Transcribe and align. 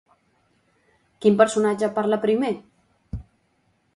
Quin 1.25 1.37
personatge 1.41 1.91
parla 1.99 2.21
primer? 2.25 2.51